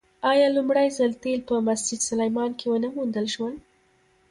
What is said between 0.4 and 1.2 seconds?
لومړی ځل